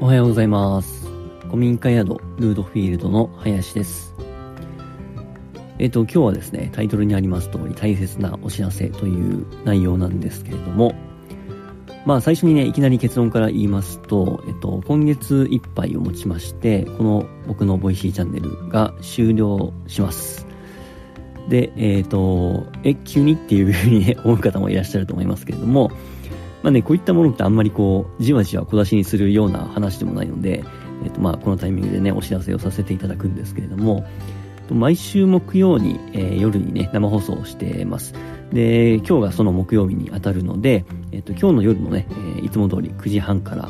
[0.00, 1.08] おはようございます。
[1.46, 4.14] 古民家宿ルートフィールドの林です。
[5.80, 10.94] えっ、と、今日はですね、タイトルにあります通り大切なお知らせという内容なんですけれども、
[12.06, 20.46] まあ最初にね、いきなり結論から言いますと、えっと、今月いっぱいをもちまして、この僕のボイシーチャンネルが終了します。
[21.48, 25.90] で、えっ、と、え、急にっていうふうにね、思う方もいらっしゃると思いますけれども、
[26.62, 30.64] まあね、こういったものってあんまりこう、じわじわ小出しにするような話でもないので、
[31.04, 34.04] えっ、と、まあ、このタイミングでね、お知らせをさせていただくんですけれども、
[34.70, 38.14] 毎週木曜に、えー夜にね、生放送をしてます。
[38.52, 43.68] で、今日がその木曜日に当たるので、えっ、と、今日の夜のね、えーいつも通り9時半から、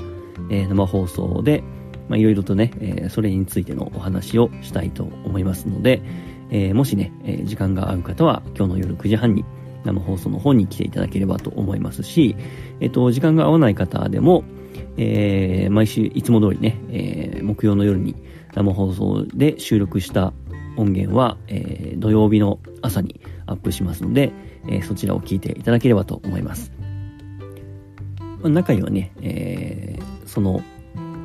[0.51, 1.63] えー生放送で、
[2.09, 6.03] まあ、いろいろとね、えーそれについてのお話をしたいと思いますので、
[6.51, 9.45] えーもしね、えー時間が合う方は、今日の夜9時半に
[9.89, 12.37] 生放送の方に来ていただければと思いますし、
[12.81, 14.45] えっと、時間が合わない方でも、
[14.97, 18.15] えー毎週いつも通りね、えー木曜の夜に
[18.55, 20.33] 生放送で収録した
[20.77, 24.33] 音源は、えー土曜日の朝にアップしますので、
[24.69, 26.71] えそちらを聞いていただければと思います。
[28.43, 30.63] ま中にはね、えその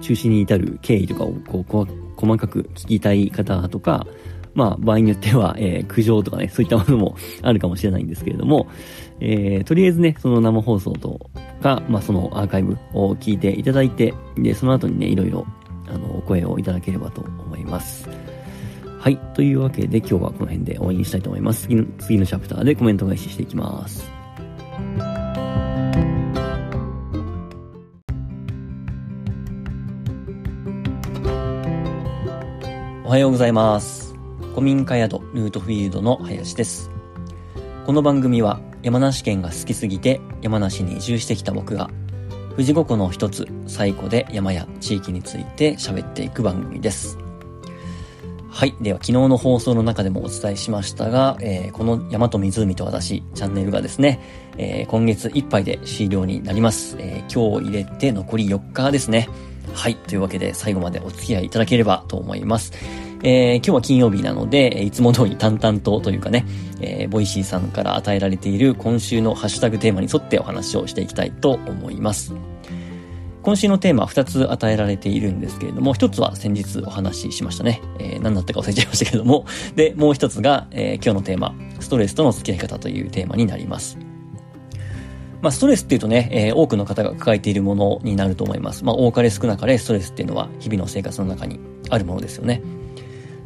[0.01, 4.07] 中止に至る経緯とかをこう細かく聞きたい方とか、
[4.55, 8.67] まあ、場合によっては、えー苦情とかね、そういったものもあるかもしれないんですけれども、
[9.19, 11.29] えーとりあえずね、その生放送と
[11.61, 15.45] か、まあ、そのアーカイブを聞いていただいて、で、その後にね、いろいろ、
[15.87, 18.07] あの、お声をいただければと思います。
[18.99, 19.17] はい。
[19.33, 21.63] というわけで、今日はこの辺で終わりにしたいと思います。
[21.63, 24.09] 次の、次のチャプターでコメント返ししていきます。
[33.03, 34.02] おはようございます。
[34.53, 36.91] 古民家宿ルートフィールドの林です。
[37.87, 41.89] この番組は山梨県が好きすぎて山梨に移住してきた僕が
[42.51, 47.17] 富士五湖の一つ最古で山や地域について喋っていく番組です。
[48.47, 48.75] はい。
[48.79, 54.19] では昨日の放送の中でもお伝えしましたが、えーこの山と湖と私チャンネルがですね、
[54.57, 56.95] えー今月いっぱいで終了になります。
[56.99, 59.29] えー今日入れて残り4日ですね。
[59.73, 59.95] はい。
[59.95, 62.71] というわけで最後までお付き合いいただければと思います。
[63.25, 66.45] えー今日は金曜日なので、いつも通り淡々とというかね、
[66.81, 72.33] えーボイシーさんから与えられている今週のハッシュタグテーマに沿ってお話をしていきたいと思います。
[73.41, 77.81] 今週のテーマは2つ与えられているんですけれども、1つは先日お話ししましたね。
[77.99, 79.45] えー何だったか忘れちゃいましたけれども、
[79.75, 83.97] で、もう1つが、えー今日のテーマ、ストレスとの付き合い方というテーマになります。
[85.41, 88.83] まあ、ストレスっていうとね、えー多くの方が抱えているものになると思います。
[88.83, 91.59] まあ、多かれ少なかれストレスっていうのは日々の生活の中に
[91.89, 92.61] あるものですよね。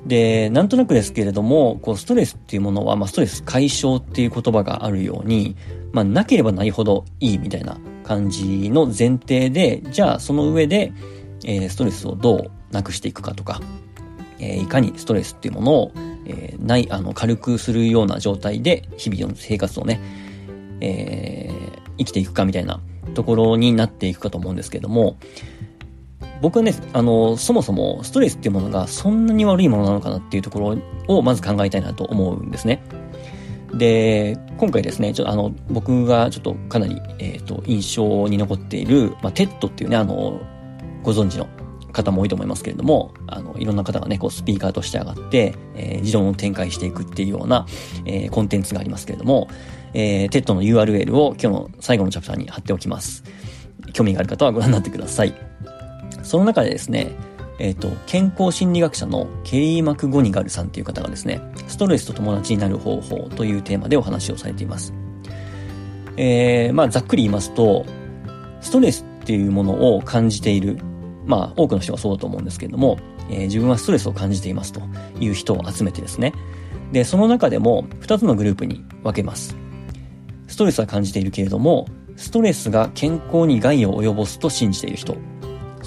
[0.07, 5.55] で、なんとなくですけれども、こう、ストレスっていうものは、まあ、ストレス解消っていう言葉があるように、
[5.91, 10.93] まあ、なければないほどいいみたいな感じの前提で、じゃあ、その上で、
[11.45, 13.61] えーストレスをどうなくしていくかとか、
[14.39, 15.91] えーいかにストレスっていうものを、
[16.25, 20.01] えーない、あの、軽くするような状態で、日々の生活をね、
[20.81, 22.79] えー生きていくかみたいな
[23.15, 25.17] ところになっていくかと思うんですけども、
[26.41, 30.77] 僕はね、あの、そもそもストレスっていうものがそんなに悪いものなのかなっていうところ
[31.07, 32.83] をまず考えたいなと思うんですね。
[33.73, 40.39] で、今回ですね、ちょっとあの、僕がちょっとかなり、えっ、と、印象に残っている、まあ、 TED っていうね、あの、
[41.03, 41.47] ご存知の
[41.91, 47.65] 方も多いと思いますけれども、あの、いろんな方がね、こう、スピーカーとして上がって、えー、持論を展開していくっていうような、
[48.05, 49.47] えーコンテンツがありますけれども、
[49.93, 53.23] えー、 TED の URL を今日の最後のチャプターに貼っておきます。
[53.93, 55.33] 興味がある方はご覧になってください。
[56.27, 57.15] その中でですね、
[57.57, 64.93] えっ、と、健康心理学者のケリー・マクゴニガルさんっていう方がですね、ストレスと友達になる方法というテーマでお話をされています。
[66.17, 67.85] えー、まあ、ざっくり言いますと、
[68.59, 70.77] ストレスっていうものを感じている、
[71.25, 72.97] まあ、多くの人がそうだと思うんですけれども、
[73.29, 74.81] えー自分はストレスを感じていますと
[75.19, 76.33] いう人を集めてですね、
[76.91, 79.55] で、その中でも2つのグループに分けます。
[80.47, 85.15] ストレスは感じているけれども、ストレスが健康に害を及ぼすと信じている人。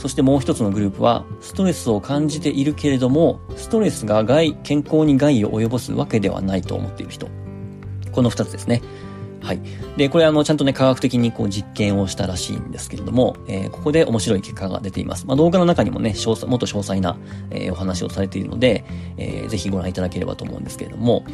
[0.01, 7.29] そしてもう一つのグループは、ストレスを感じているけれども、ストレスが害、健康に害を及ぼすわけではないと思っている人。
[8.11, 8.81] この二つですね。
[9.43, 9.61] はい。
[9.99, 15.27] で、これあの、ちゃんとね、科学的にこう実験をしたらしいんですけれども、えーここで面白い結果が出ています。
[15.27, 17.19] まあ、動画の中にもね、詳細、もっと詳細な、
[17.51, 18.87] えーお話をされているので、
[19.19, 21.25] えーぜひご覧いただければと思うんですけれども、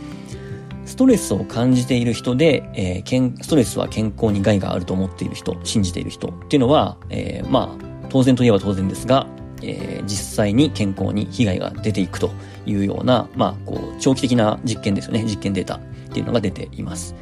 [0.87, 7.87] ストレスを感じている人で、えーストレスは健康に害があると思っている人、信じている人っていうのは、えーまあ、
[8.17, 9.27] 当然といえば当然ですが、
[9.63, 12.31] えー実際に健康に被害が出ていくと
[12.65, 15.25] いうような、まあ、こう、長期的な実験ですよね。
[15.25, 15.81] 実験データっ
[16.13, 17.15] ていうのが出ています。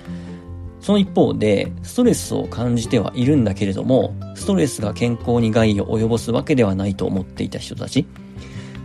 [0.81, 8.05] その一方で、ストレスを感じてはいるんだけれども、ストレスが健康に害を及ぼすわけではないと思っていた人たちっ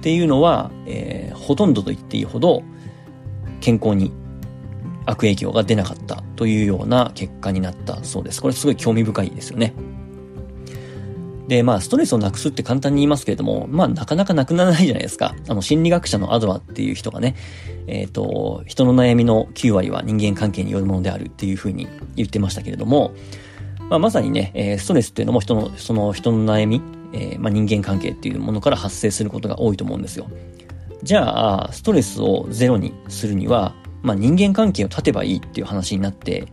[0.01, 2.63] ていうのは、えー、ほとんどと言っていいほど、
[3.59, 4.11] 健康に
[5.05, 8.41] 悪影響が出なかったというような結果になったそうです。
[8.41, 9.73] これすごい興味深いですよね。
[11.49, 15.33] で、まあ、ストレスをなくすって簡単に言いますけれども、まあ、なかなかなくならないじゃないですか。
[15.47, 17.35] あの、心理学者のアドラっていう人がね、
[17.87, 23.13] えっ、ー、と、人の悩みの9割は人間関係によるものであるっていうふうに言ってましたけれども、
[23.89, 30.29] まあ、まさにね、えー、ストレスっていうのも人の、その人の悩み、えー、まあ、人間関係っていうものから発生することが多いと思うんですよ。
[31.01, 33.73] じゃあ、ストレスをゼロにするには、
[34.03, 36.47] まあ、人間関係を断てばいいっていう話になって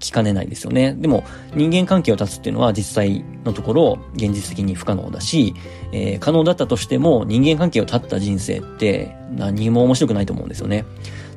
[0.00, 0.94] きかねないですよね。
[0.94, 1.24] でも、
[1.54, 5.54] 人間関係を断つっていうのは実際のところ、現実的に不可能だし、
[5.92, 10.84] えー、可能だったとしても、人間関係を断った人生って何も面白くないと思うんですよね。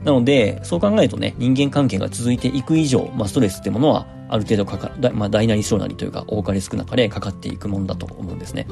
[0.03, 8.67] なので、そう考えるとね、人間関係が続いていく以上、まあ、ストレスってものは、ある程度かか、まあ、大なり小なりというか、多かれ少なかれかかっていくものだと思うんですね。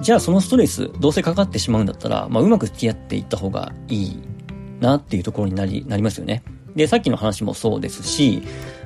[0.00, 4.22] じゃあ、そのストレス、どうせかかってしまうんだったら、まあ、うまく付き合っていった方がいい
[4.80, 6.42] なっていうところになり、なりますよね。
[6.76, 8.42] で、さっきの話もそうですし、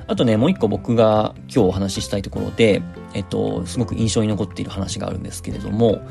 [0.07, 2.81] あとね、もう一個僕が今日お話ししたいところで、
[3.13, 6.01] えっと、すごく印象に残っている話があるんですけれども、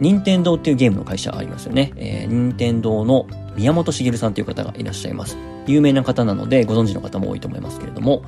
[0.00, 1.92] 任天堂っていうゲームの会社ありますよね。
[1.96, 3.26] えー、任天堂の
[3.56, 5.36] 宮本茂さんという方がいらっしゃいます。
[5.66, 8.24] 有名な方なのでご存知の方も多いと思いますけれども、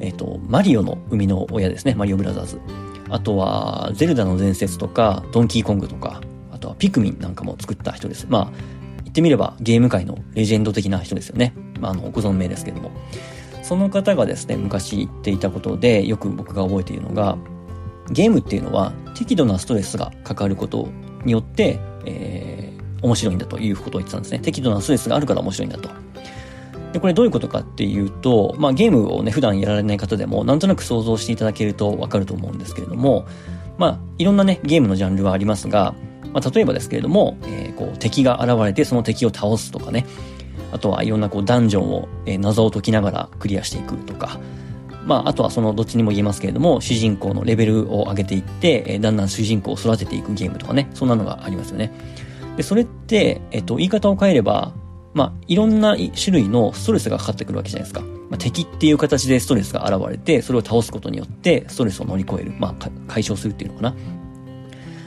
[0.00, 1.94] えっと、マリオの生みの親ですね。
[1.94, 2.60] マリオブラザーズ。
[3.08, 6.20] あとは、ゼルダの伝説とか、ドンキーコングとか、
[6.52, 8.26] あとはピクミンなんかも作った人です。
[8.28, 8.50] まあ、
[9.02, 11.52] 言ってみればゲーム界のレジェンド的な人ですよね。
[11.80, 12.90] まあ、あの、ご存命ですけども。
[13.62, 17.36] その方がですね、昔言っていたことで、よく僕が覚えているのが、
[18.10, 20.88] ゲームっていうのは適度なストレスがかかること
[21.24, 24.40] によって、えー、面白いんだということを言ってたんですね。
[24.40, 25.88] 適度なストレスがあるから面白いんだと。
[26.92, 33.26] で、これどういうことかっていうと、まあゲームをね、普段やられない方でも、なんとなく想像していただけるとわかると思うんですけれども、
[33.78, 35.94] まあ、いろんなね、ゲームのジャンルはありますが、
[36.32, 40.04] まあ、例えばですけれども、えー、こう、敵が現れてその敵を倒すとかね、
[40.72, 44.38] あとはいろんなこうダンジョンを、え、謎を解きながらクリアしていくとか、
[45.04, 51.92] まあ、あとはそのどっちにも言えますけれども、主人公のレベルを上げていって、え、だんだん主人公を育てていくゲームとかね、そんなのがありますよね。
[52.56, 54.72] で、それって、えっ、と、言い方を変えれば、
[55.14, 58.02] まあ、いろんな種類のストレスがかかってくるわけじゃないですか。
[58.30, 62.52] まあ、敵っていう形でストレスが現れて、それを倒すことによって、ストレスを乗り越える。
[62.58, 63.94] まあ、解消するっていうのかな。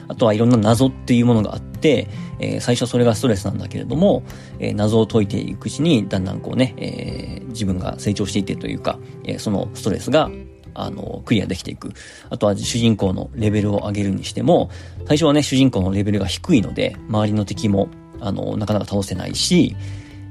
[0.08, 4.22] あとはいろんな謎っていうものがあって、えー、最初それがストレスなんだけれども、
[4.58, 10.30] えー、謎を解いていくうちに、だんだんこうね、えー、自分が成長していってというか、えそのストレスが
[10.74, 11.92] あの、クリアできていく。
[12.30, 14.70] あとは主人公のレベルを上げるにしても、
[15.06, 17.88] 最初はね、主人公のレベルが低いので、周りの敵も、
[18.20, 19.76] あの、なかなか倒せないし、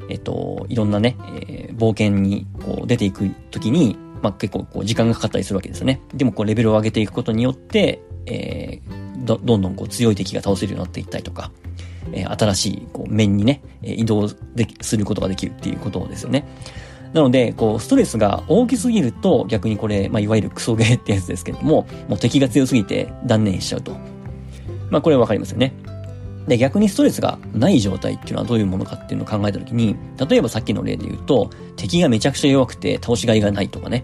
[0.10, 1.16] えっと、いろんなね、
[1.48, 6.02] えー、冒険にこう出ていくときに、まあ、結構こう時間がかかったりするわけですよね。
[6.14, 11.52] でもこうレベルを上げていくことによって、えー、ど、どんどんこう強い敵が倒せるようになっていったりとか、
[12.12, 16.46] えー、新しいこう面にね、移動でき、することができるっていうことですよね。
[17.14, 23.92] なので、こう、ストレスが大きすぎると、逆にこれ、まあ、いわゆるクソゲーってやつですけれども、もう敵が強すぎて断念しちゃうと。
[24.90, 25.74] まあ、これはわかりますよね。
[26.48, 29.96] で、逆にストレスがない状態っていうのはどういうものかっていうのを考えたときに、
[30.28, 34.04] 例えばさっきの例で言うと、敵がめちゃくちゃ弱くて倒しがいがないとかね、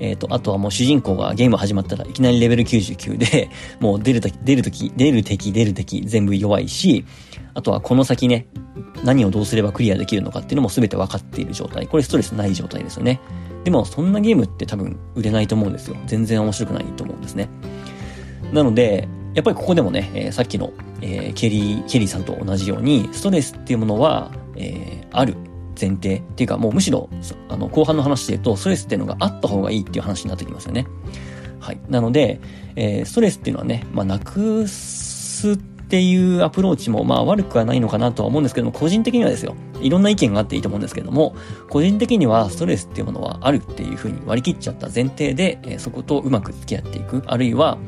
[0.00, 3.50] えっ、ー、と、あとはもう主人公がゲーム始まったらいきなりレベル99で、
[3.80, 7.04] もう出るとき、出るとき、出る敵、出る敵、全部弱いし、
[7.54, 8.46] あとはこの先ね、
[9.04, 11.86] 何をどうすればクリアできるのかっていうのも全て分かっている状態。
[11.86, 13.20] これストレスない状態ですよね。
[13.64, 15.96] でも、そんなゲームって多分売れないと思うんですよ。
[16.06, 17.48] 全然面白くないと思うんですね。
[18.52, 20.72] なので、やっぱりここでもね、えー、さっきの、
[21.02, 25.36] えー、ケリー、ケリーさんと同じように、ストレスっていうものは、えー、ある。
[25.78, 27.08] 前提っていうかもうむしろ
[27.48, 30.86] あの後半の話で言うとストレスっていうのがあった方がいいっていう話になってきますよね。
[31.60, 31.80] はい。
[31.88, 32.40] なので、
[32.76, 41.34] えー、ストレスっていうのはね、まあ、なくすっていうアプローチもまあ悪くはないのかなとは思うんですけども、個人的にはですよ、いろんな意見があっていいと思うんですけども、
[41.68, 47.22] 個人的にはストレスっていうものはあるっていうふうに割り切っちゃった前提で、えー、そことうまく付き合っていく。
[47.26, 47.78] あるいは、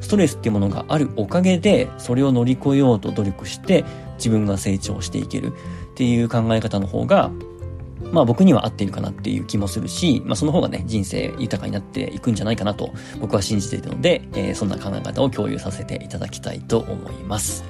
[0.00, 3.84] ストレスっていうものがあるおかげで、それを乗り越えようと努力して、
[4.16, 5.54] 自分が成長していける。
[5.94, 7.30] っていう考え方の方が、
[8.10, 17.64] まあ僕には合っているかなっていう気もするし、まあその方がね、人生豊かになっていくんじゃないかなと僕は信じているので、えー、そんな考え方を共有させていただきたいと思います。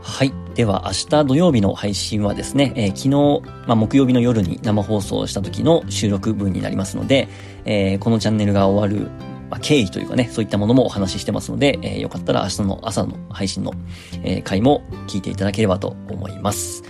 [0.00, 0.32] はい。
[0.54, 7.28] では明日土曜日の配信はですね、えー、昨日、まあ、木曜日の夜に生放送した時の収録分になりますので、
[7.64, 9.10] えー、このチャンネルが終わる、
[9.50, 13.72] まあ、経緯というかね、そういったものもお話ししてますので、えー、よかったら明日の朝の配信の、
[14.22, 16.82] えー、回も聞いていただければと思います。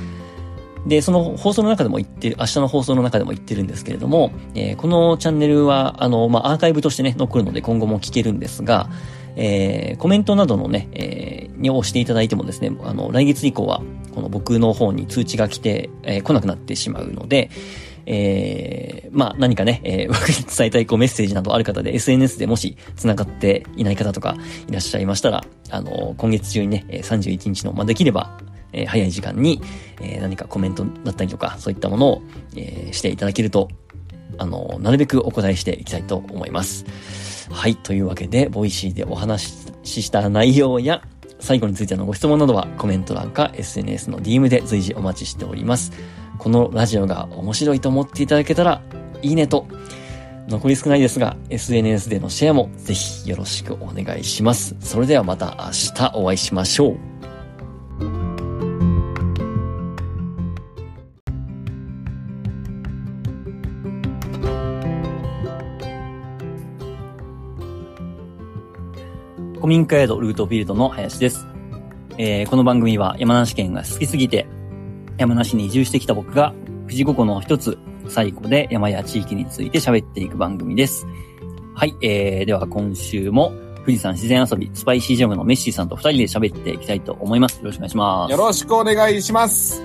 [0.86, 8.88] で、その放送の中でも言ってる、明日の放送の中でも言ってるんですけれども、えーこのチャンネルは、あの、まあ、アーカイブとしてね、残るので今後も聞けるんですが、
[9.36, 13.82] えーコメントなどのね、えーに押していただいてもですね、あの、来月以降は、
[14.14, 17.50] この僕の方に通知が来て、えー来なくなってしまうので、
[18.06, 24.36] えーまあ何かね、えー 僕に伝えたいこうメッセージなどある方で SNS でもし繋がっていない方とか
[24.68, 28.38] いらっしゃいましたら、あの、今月中にね、31日の、まあできれば、
[28.72, 29.60] えー早い時間に、
[30.00, 32.22] えー何かコメントだったりとか、そういったものを、
[32.56, 33.68] えーしていただけると、
[34.38, 36.84] あの、なるべくお答えしていきたいと思います。
[37.50, 37.76] はい。
[37.76, 41.02] というわけで、ボイシーでお話しした内容や、
[41.40, 45.92] 西湖についてのご質問などはコメント欄か SNS の DM で随時お待ちしております。
[46.38, 48.82] このラジオが面白いと思っていただけたら、
[49.22, 49.66] いいねと、
[50.48, 54.76] 残り少ないですが、SNS でのシェアもぜひよろしくお願いします。
[54.80, 57.17] それではまた明日お会いしましょう。
[69.68, 71.46] 古民家宿ルートフィールドの林です。
[72.16, 74.46] えーこの番組は山梨県が好きすぎて、
[75.18, 77.76] 山梨に移住してきた僕が、富士五湖の一つ、
[78.08, 81.06] 最後で山や地域について喋っていく番組です。
[81.74, 83.52] はい、えー、では今週も、
[83.84, 87.58] 富士山自然遊び、スパイシージャムのメッシーさんと二人で喋っていきたいと思います。
[87.58, 88.30] よろしくお願いします。
[88.30, 89.82] よろしくお願いします。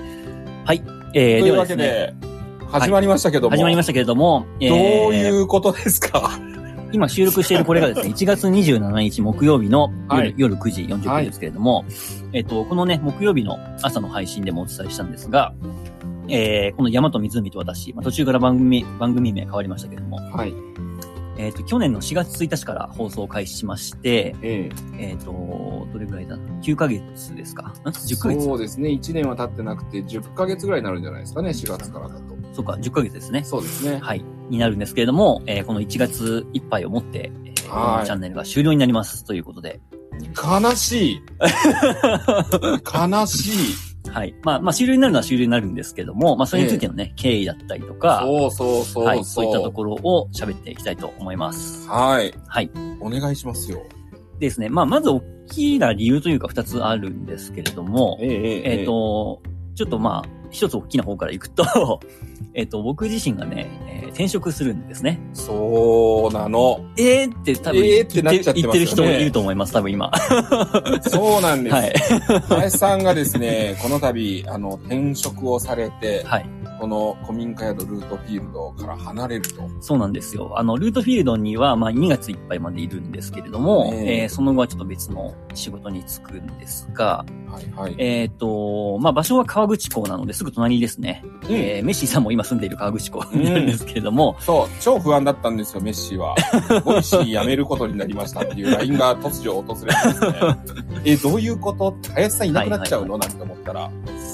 [0.64, 0.82] はい、
[1.14, 2.14] えー、というわけで
[2.70, 6.40] 始まりましたけども、始まりましたけれども、えーどういうことですか？
[6.94, 11.86] 今収録しているこれがですね、1月27日木曜日の夜,、はい夜9時40分ですけれども、
[12.34, 15.56] えっと、このね、木曜日の朝の配信でもお伝えしたんですが、
[16.30, 20.54] えー、この山と湖と私、まあ、途中から番組、番組名変わりましたけれども、はい。
[21.36, 24.70] えっと、去年の4月1日から放送を開始しまして、え
[25.00, 27.64] えっと、どれぐらいだ ?9 ヶ月ですか？
[27.64, 28.90] ん ?10 ヶ月そうですね。
[28.90, 32.33] 1年は経ってなくて、10ヶ月ぐらいになるんじゃないですかね、4月からだと。
[32.54, 33.44] そうか、10ヶ月ですね。
[33.44, 34.00] そうですね。
[34.02, 34.24] はい。
[34.50, 39.82] になるんですけれども、えーこの1月いっぱいをもって、えーこはいのチャンネルが終了になりますということで、
[40.36, 41.22] 悲しい。
[42.94, 44.10] 悲しい。
[44.10, 44.36] はい。
[44.44, 49.06] まあ、まあ、終了になるのは終了になるんですけども、まあ、それについてのね、経緯だったりとか、そうそうそうそう。
[49.06, 51.88] はい、そういったところを喋っていきたいと思います。
[51.90, 52.34] はい。
[52.48, 52.70] はい。
[53.00, 53.82] お願いしますよ。
[54.40, 54.70] ですね。
[54.70, 59.42] まあ、まず大きな理由というか二つあるんですけれども、えええっ、、と、
[59.76, 62.00] ちょっとまあ、一つ大きな方からいくと、
[62.54, 65.20] えっと、僕自身がね、えー転職するんですね。
[65.34, 66.86] そうなの。
[66.98, 70.12] えーって多分えーってなっちゃってね言ってる人いると思います、多分今。
[71.10, 71.76] そうなんです。
[71.76, 71.94] はい。
[72.48, 76.46] 林さんがですね、この度、あの、転職をされて、はい。
[76.84, 79.70] この古民家宿ルートフィールドから離れると。
[79.80, 80.52] そうなんですよ。
[80.60, 87.96] あの、ルートフィールドには、まあ、2月いっぱいまでいるんですけれども、えええーその後はちょっと別の仕事に就くんですが、はいはい。
[88.00, 91.24] えっ、と、まあ、場所は川口港なのですぐ隣ですね。
[91.24, 96.36] うんえーメッシーさんも今住んでいる河口湖に なるんですけれども、そう、超不安だったんですよ、メッシーは。
[96.84, 100.58] ボイシー辞めることになりましたっていう LINE が突如訪れてですね。
[101.06, 101.96] え、どういうこと？
[102.14, 103.90] 林さんいなくなっちゃうの、なんて思ったら。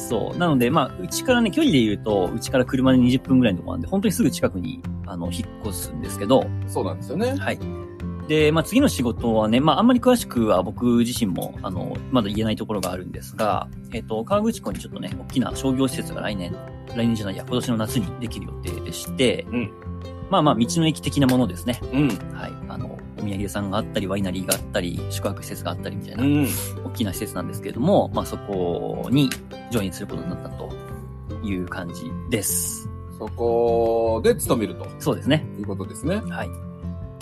[0.09, 0.37] そう。
[0.39, 7.35] なので、まあ、うちからね、距離で言うと、うちから車で20分ぐらいのところなんで、本当にすぐ近くに、あの、引っ越すんですけど、そうなんですよね。
[7.37, 7.59] はい。
[8.29, 16.55] で、まあ、次の仕事はね、まあ、あんまり詳しくは僕自身も、あの、まだ言えないところがあるんですが、えっ、と、河口湖にちょっとね、大きな商業施設が来年、
[16.95, 19.71] 来年じゃないや、今年の夏にできる予定でして、うん
[20.29, 21.79] まあまあ、道の駅的なものですね。
[21.91, 22.07] うん。
[22.33, 22.51] はい。
[22.69, 26.47] あの、お土産屋さんがあったり、ワイナリーがあったり、宿泊施設があったりみたいな、うん。
[26.85, 29.29] 大きな施設なんですけれども、まあそこに
[29.71, 30.69] ジョインすることになったと
[31.43, 32.89] いう感じです。
[33.17, 35.45] そこで勤めるとそうですね。
[35.59, 36.21] いうことですね。
[36.29, 36.49] はい。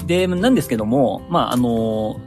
[0.05, 2.19] で、なんですけども、まああの、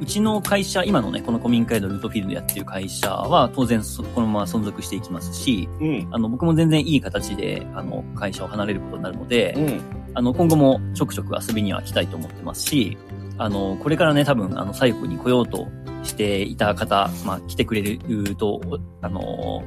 [0.00, 6.08] うちの会社、今のね、この古民家のルートフィールドやってる会社は、当然そこのまま存続していきますし、うん。
[6.10, 9.80] あの、僕も全然いい形で、あの、会社を離れることになるので、うん。
[10.14, 12.96] あの、今後もちょくちょく遊びには来たいと思ってますし、
[13.38, 15.68] あの、これからね、多分、あの、最後に来ようと
[16.02, 18.60] していた方、まあ、来てくれると、
[19.00, 19.62] あの、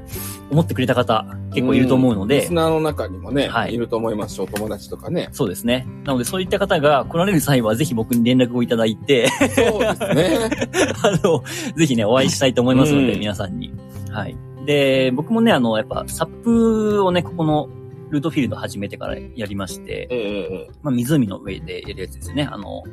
[0.50, 5.30] 思ってくれた方、結構いると思うのでリス、ナーの中にもね、はいい、ると思いますし、お友達とかね。
[5.32, 5.86] そうですね。
[6.04, 10.40] なので、そういった方が来られる際は、ぜひ僕に連絡をいただいて、そうですね。
[11.04, 11.44] あの、
[11.76, 13.72] ぜひね、お会いしたいと思いますので、うん皆さんに。
[14.10, 14.36] はい。
[14.66, 17.70] で、僕もね、あの、やっぱ、サップをね、ここの、
[18.10, 22.44] ルートフィールド始めてからやりまして、えええまあ、湖の上でやるやつですよね。
[22.44, 22.84] あの、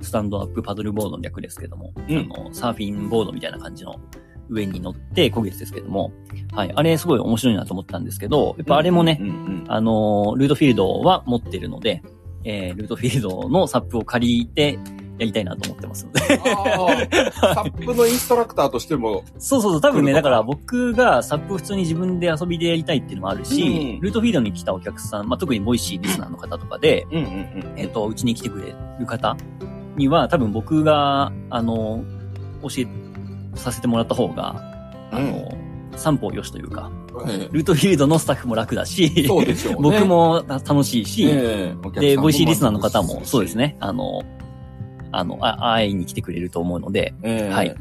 [0.00, 4.00] スタンドアップパドルボードの略ですけども、うんあの、サーフィンボードみたいな感じの
[4.48, 6.12] 上に乗って、漕ぐですけども、
[6.52, 6.72] はい。
[6.74, 12.02] あれすごい面白いなと思ったんですけど、やっぱあれもね、うんうんあの、ルートフィールドは持ってるので、
[12.44, 14.78] えー、ルートフィールドのサップを借りて、
[15.18, 16.20] やりたいなと思ってますので。
[16.20, 27.72] サップのインストラクターとしても、 そうそうそう、多分ね、だから僕がサップを普通に自分で遊びでやりたいっていうのもあるし、うんルートフィールドに来たお客さん、まあ、特にボイシーリスナーの方とかで、うんうんうん。
[27.76, 29.36] えっ、と、うちに来てくれる方
[29.98, 32.04] には、多分僕が、あの、
[32.62, 32.86] 教え
[33.54, 34.56] させてもらった方が、
[35.10, 35.52] あの、
[35.96, 36.90] 三方よしというか、
[37.26, 39.78] えルートフィールドのスタッフも楽だし、えそうでしょうね。
[39.80, 43.68] 僕も楽しいし、ええ、で、もボイシーリスナーの方も、そうですね。
[43.68, 44.22] ね、あの、
[45.10, 47.74] あの、あ会いに来てくれると思うので、ええはい。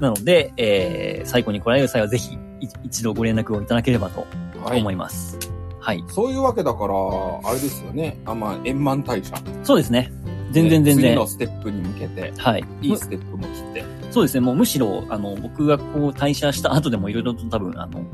[0.00, 4.26] なので、えー、西湖に来られる際はぜひ、い一度ご連絡をいただければと
[4.64, 5.38] はい思います。
[5.80, 6.04] はい。
[6.08, 6.94] そういうわけだから、
[7.44, 8.20] あれですよね。
[8.24, 9.36] あ、まあ、円満退社。
[9.64, 10.12] そうですね。
[10.52, 11.26] 全然全然ね次の。
[11.26, 12.64] ステップに向けて、はい。
[12.82, 13.84] いいステップも切って。
[14.10, 14.40] そうですね。
[14.40, 18.04] もうむしろ、あの、僕がこう退社した後でもいろいろと多分、あの、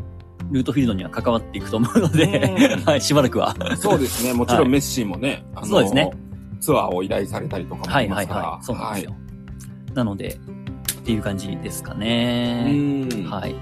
[0.51, 3.55] ルートフィールドには関わっていくと思うのでうん、はい、しばらくは。
[3.77, 4.33] そうですね。
[4.33, 6.11] もちろはいんメッシーもね、あのそうですね。
[6.61, 8.09] ツアーを依頼されたりとかもはい。
[8.09, 8.65] はいはい。
[8.65, 9.11] そうなんですよ。
[9.11, 9.29] はい
[9.95, 12.71] なので、っていう感じですかうね。
[12.73, 13.25] ん。
[13.25, 13.55] はい。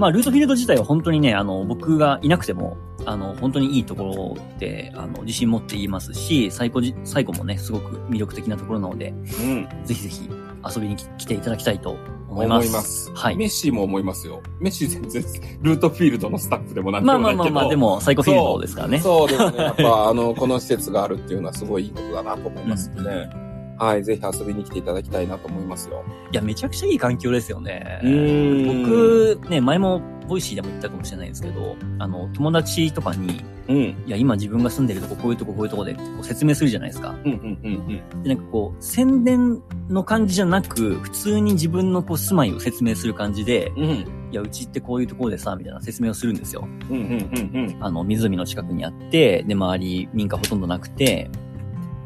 [0.00, 9.14] まあ、ルートフィールド自体は本当にね、あの、僕がいなくても、あの、本当にいいところで、あの、自信持って言いますし、最高じ、最後もね、すごく魅力的なところなので、う
[9.44, 9.68] ん。
[9.84, 10.30] ぜひぜひ
[10.74, 11.98] 遊びに来来ていただきたいと
[12.30, 12.68] 思います。
[12.68, 13.12] 思います。
[13.14, 14.42] はいメッシーも思いますよ。
[14.58, 15.22] メッシー全然、
[15.60, 17.42] ルートフィールドのスタッフでもなんでまあもないけど。
[17.44, 19.00] まあまあまあ、でも、サイコフィールドですからね。
[19.00, 23.49] そうでもね、やっぱあの、この施設があるっていうのはすごいいいことだなと思いますんでね。
[23.80, 26.04] はい、ぜひ遊びに来ていただきたいなと思いますよ。
[26.30, 28.00] いや、めちゃくちゃいい環境ですよね。
[28.04, 33.76] ん僕、ね、前も、ボイシーでも言ったかもしれないですけど、あの、友達とかに、うん。
[33.78, 37.14] いや、今自分が住んでるとこ、こういうとこ、こういうとこでこう説明するじゃないですか。
[37.24, 43.84] うん、うん、うん、で、なんかこう、宣伝の感じじゃなく、普通に自分のこう、住まいを説明する感じで、うん。
[43.84, 46.68] うん、いや、うちってこういうところでさ、みたいな説明をするんですよ。
[46.90, 47.76] うん、うん、うん。
[47.80, 51.30] あの、湖の近くにあって、で、周り民家ほとんどなくて、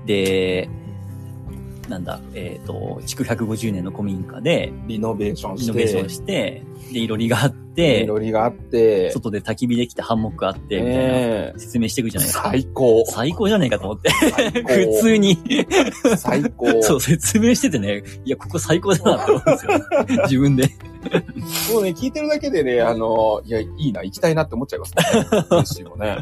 [0.07, 0.69] で、
[1.88, 5.67] なんだ、えっ、と、築150年の古民家で、リノベーションして。
[5.67, 6.62] リノベーションして、
[6.93, 9.11] で、いろりがあっいて、ろりがあって。
[9.11, 12.49] 外で焚き火できてハンモックあって、みたいえな説明していくじゃないですか。
[12.50, 13.05] 最高。
[13.07, 14.11] 最高じゃねえかと思って。
[14.11, 15.37] 普通に。
[16.17, 16.83] 最高。
[16.83, 19.73] そう、説明しててね、いや、ここ最高だなって思うんですよ。
[20.25, 20.68] 自分で。
[21.73, 25.05] もうね、聞いてるだけでね、あの、いや、いいな、行きたいなって思っちゃいますね。
[25.51, 26.18] メッシーもね。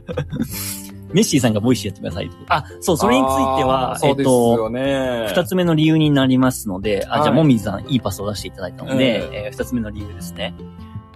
[1.13, 5.41] メッシーさんがボイシーやってくださいあ、そう、それについてはあー、そうですえっと。
[5.43, 10.55] 二つ目の理由になりますので、あ、じゃあ、はいもみじさん、いいパスを出していただいたので、うんえー二つ目の理由ですね。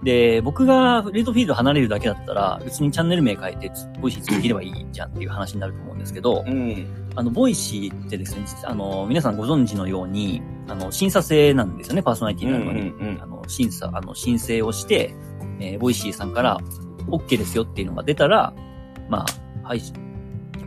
[0.03, 7.09] で、僕がルートフィールド離れるだけだったら、別にチャンネル名変えて、ボイシー続ければいいじゃんっていう話になると思うんですけど、うん。
[7.15, 13.19] あの、ボイシーってですね、実あの、皆さんご存知のように、あの、審査制なんですよね、パーソナリティになるのに。
[13.19, 15.15] あの、審査、あの、申請をして、
[15.59, 16.59] えーボイシーさんから
[17.09, 18.53] OK ですよっていうのが出たら、
[19.09, 19.25] まあ、
[19.67, 19.93] 配信、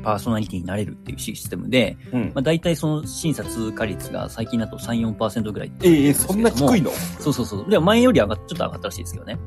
[0.03, 2.23] パーソナリティになれるっていうシステムで、うん。
[2.35, 5.73] まあ、大体その審査通過率が最近だと3、4%ぐらい。
[5.83, 6.91] ええそんな低いの？
[7.19, 7.71] そうそうそう。
[7.71, 9.39] でも前より上がっ、ちょっと上がったらしいですけどね。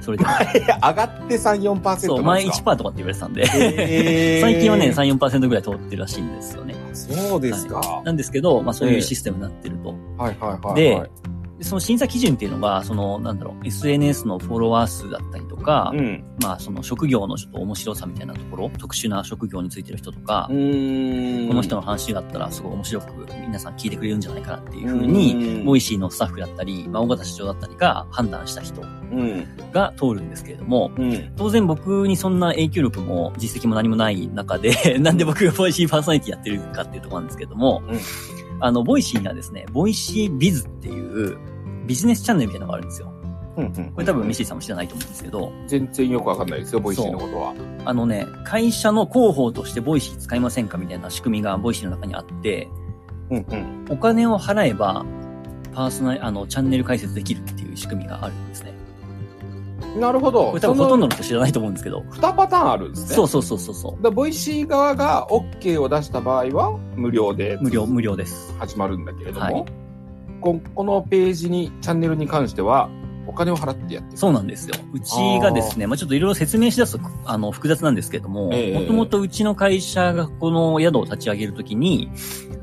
[0.00, 0.30] それでも。
[0.30, 6.74] 上がって3、4%そう、前なんですか？1%とかって言われてたんで、えー 最近はね、3、4%ぐらい通ってるらしいんですよね。
[6.92, 7.76] そうですか。
[7.76, 9.90] はなんですけど、まあそういうシステムになってると。
[9.90, 10.74] いはいはい。
[10.74, 11.10] ではい、で
[11.60, 16.24] その審査基準っていうのが、その、なんだろう、SNS のフォロワー数だったりとか、うん。
[16.42, 23.06] まあその職業のちょっと面白さみたいなところ、特殊な職業についてる人とか、んこの人の話があったらすごい面白く
[23.46, 29.46] 皆さん聞いてくれるんじゃないかなっていうふうに、んボイシーのスタッフだったり、まあ、緒方社長だったりが判断した人うん。
[29.72, 31.32] が通るんですけれども、うん。
[31.36, 38.00] 当然僕にそんな影響力も実績も何もない中で、 なんで僕がボイシーパーソナリティやってるかっていうところなんですけども、うん
[38.60, 41.38] あの、ボイシーにはですね、ボイシービズっていう
[41.86, 43.12] ビジネスチャンネルみたいなのがあるんですよ。
[43.56, 43.72] うん。
[43.72, 47.54] これ多分メッシーさんも知らないと思うんですけど、全然よくわかんないですよ、ボイシーのことは。
[47.84, 52.68] あのね、会社の広報としてボイシー使いませんかみたいな仕組みがボイシーの中にあって、
[53.30, 53.84] うんうん。
[53.90, 55.04] お金を払えば、
[55.72, 58.75] パーソナル、あの、チャンネル開設できるっていう仕組みがあるんですね。
[60.00, 60.50] なるほど。
[60.50, 62.00] これ多分ほとんどのの人知らないと思うんですけど。
[62.10, 63.14] 2パターンあるんですね。
[63.14, 64.02] そうそうそうそうそう。
[64.02, 68.54] だボイシー側が OK を出した場合は無料で無料、無料です。
[68.58, 69.86] 始まるんだけれども、はい
[70.40, 72.88] ここのページに、チャンネルに関しては
[73.26, 74.16] お金を払ってやってる。
[74.16, 74.74] そうなんですよ。
[74.92, 82.10] うちがですね、まあちょっといろいろ説明しだすと、あの、複雑なんですけども、ええもともとうちの会社がこの宿を立ち上げるときに、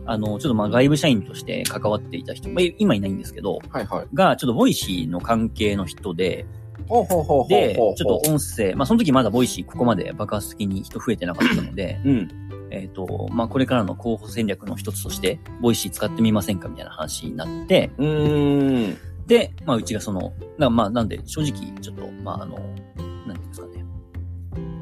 [0.06, 4.08] あの、ちょっとまあ外部社員として関わっていた人、まあ今いないんですけど、はいはい。
[4.14, 6.46] が、ちょっとボイシーの関係の人で、
[6.88, 12.30] ほうほうほうほうほうで、ちょっと音声、まあその時まだボイシーここまで爆発的に人増えてなかったので、うん。
[12.72, 18.98] えっ、と、まあこれからの広報戦略の一つとして、ボイシー使ってみませんかみたいな話になって、うーん。
[19.28, 23.86] で、まあうちがその、なまあなんで正直ちょっと、まああの、なんていうんですかね。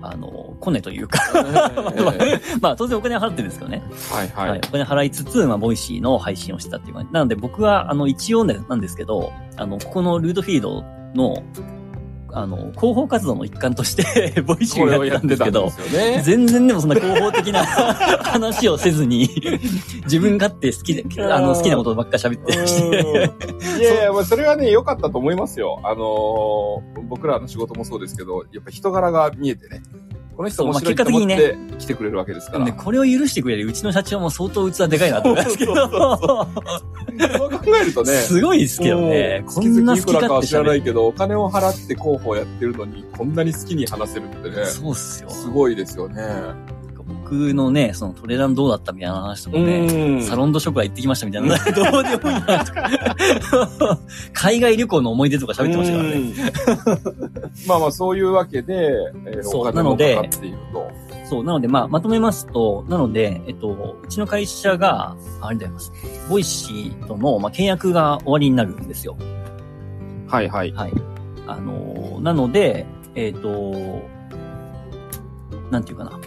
[0.02, 1.20] あの、コネというか、
[2.20, 3.84] え まあ当然お金は払ってるんですけどね。
[4.12, 4.50] はいはい。
[4.52, 4.62] はい。
[4.68, 7.12] お金払いつつ、まあ、ボイシーの配信をしてたっていう感じ。
[7.12, 11.44] なので僕は、あの、一応ね、なんですけど、あの、ここのルートフィードの、
[12.34, 16.22] あの、広報活動の一環として、 ボイシーこをやったんですけど、ね。
[16.24, 19.30] 全然でもそんな広報的な 話をせずに、
[20.06, 23.82] 自分勝手好きで、あの、好きなことばっか喋ってまして。
[23.82, 25.80] いやいや、まあそれはね、良かったと思いますよ。
[25.84, 29.84] あのー僕らの仕事もそうですけど、やっぱ人柄が見えてね、
[30.42, 32.66] この人面白いと思って来てくれるわけですから。
[32.66, 36.48] で、これを許してくれるうちの社長も相当器でかいなと思いますけど、そ
[37.46, 39.44] う考えるとね、すごいですけどね。
[39.46, 45.30] こ月んな々いくらか好き勝手は知らな喋いけど、お金を払って広報やってるのに、こんなに好きに話せるってねる。、そうっすよ。
[45.30, 46.24] すごいですよね。
[47.32, 54.00] 僕のね、そのトレランどうだったみたいな話とかね、んサロンドショコラ行ってきましたみたいな、どうでもいいなとか。
[54.34, 56.16] 海外旅行の思い出とか喋ってましたからね。
[56.18, 56.20] う
[57.64, 58.92] んまあまあ、そういうわけで、
[59.28, 60.92] えーそうなのでかっていると。
[61.30, 66.28] そう、なので、まあ、まとめますと、なので、えっと、うちの会社が、あれでございます。
[66.30, 69.16] ボイシーとの、まあ、契約が終わりになるんですよ。
[70.28, 70.74] はいはい。
[70.74, 70.94] はい。
[71.48, 74.02] あのーなので、えっ、と、
[75.72, 76.20] なんていうかな。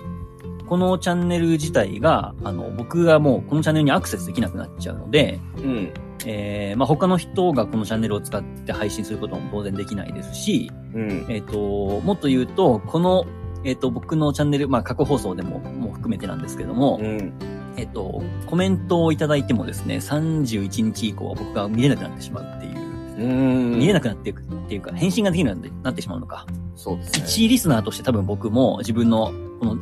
[0.66, 5.92] このチャンネル自体が、あの、僕がもうこのチャンネルにアクセスできなくなっちゃうので、うん。
[6.27, 11.27] えー、まあ、他の人がこのチャンネルを使って配信することも当然できないですし、うん。
[11.29, 13.24] えっ、と、もっと言うと、この、
[13.64, 17.33] えっ、と、僕のチャンネル、まあ、過去放送でも、も含めてなんですけども、うん。
[17.77, 23.79] えっ、と、コメントをいただいてもですね、31日以降は僕が見れなくなってしまうっていう、うん。
[23.79, 26.46] 見れなくなっていくっていうか、返信ができなくなってしまうのか。
[26.74, 27.24] そうですね。
[27.27, 29.79] 一リスナーとして多分僕も自分のこの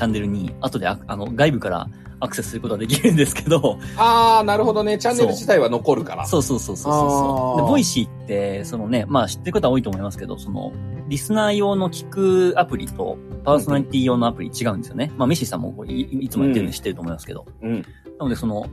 [0.00, 1.86] チャンネルに後でああの外部から
[2.20, 4.96] アクセスすることができるんですけど、ああ、なるほどね。
[4.96, 6.24] チャンネル自体は残るから。
[6.26, 7.62] そうそうそうそうそうそう。
[7.62, 10.72] で、ボイシーって、そのね、まあ知ってる方は多いと思いますけど、その、
[11.08, 15.12] リスナー用の聞くアプリとパーソナリティ用のアプリ違うんですよね。
[15.16, 17.46] まあメッシーさんもいつもやってるんで知ってると思いますけど。
[17.62, 17.82] うん。
[17.82, 17.84] な
[18.20, 18.66] のでその、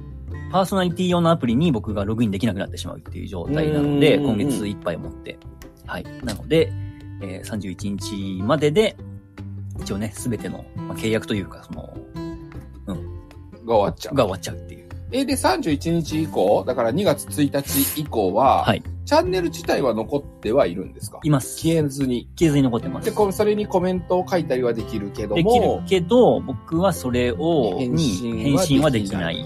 [0.51, 5.37] パーソナリティ用のアプリに僕がログインできなくなってしまうっていう状態なので、うん今月いっぱいをもって。
[5.85, 6.05] はい。
[6.23, 6.71] なので、
[7.21, 8.97] えー31日までで、
[9.79, 11.93] 一応ね、すべての、まあ、契約というか、その、
[13.65, 14.15] が終わっちゃう。
[14.15, 14.87] が終わっちゃうっていう。
[15.11, 18.83] え、で、31日以降、だから2月1日以降は、はい。
[19.05, 21.21] チャンネル自体は残ってはいるんですか？
[21.23, 21.61] います。
[21.61, 22.27] 消えずに。
[22.37, 23.11] 消えずに残ってますで、。
[23.11, 29.45] こそれにコメントを書いたりはできるけどできるも、けど、僕はそれを、返に信は返信はできないい。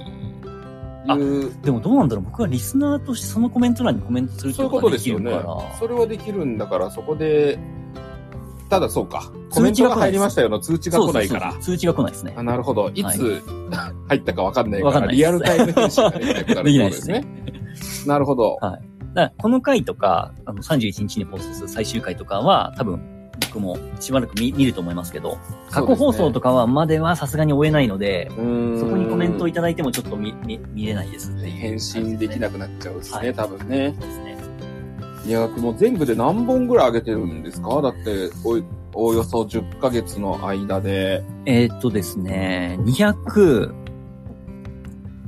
[1.07, 1.17] あ
[1.63, 5.31] でもどうなんだろう僕はリスナーとしてそのコメント欄にコメントするってそういうここととですよね。
[5.79, 7.59] それはできるんだから、そこで、
[8.69, 9.31] ただそうか。
[9.51, 11.75] コメントが入りましたよの通知が来ないからそうそうそう。
[11.75, 12.43] 通知が来ないですねあ、。
[12.43, 12.89] なるほど。
[12.93, 13.41] いはいつ
[14.07, 17.25] 入ったかわかんないから、リアルタイム返信ができなくなるってことですね。
[18.05, 18.57] なるほど。
[18.61, 18.79] だか
[19.13, 23.01] らこの回とか、あの31日に放送する最終回とかは、多分、
[23.47, 25.37] 僕もしばらく見見ると思いますけど、
[25.69, 28.41] 過去放送とかはまではさすがに追えないので、そこ
[28.95, 33.95] にコメントいただいてもちょっと見、見、見れないですっていう返信できなくなっちゃうですね、はい多分ね。
[33.99, 34.37] そうですね。
[35.25, 37.81] いや、もう全部で何本ぐらい上げてるんですか？
[37.81, 41.23] だって、おい、おおよそ10ヶ月の間で。
[41.45, 43.73] えーっとですね、200、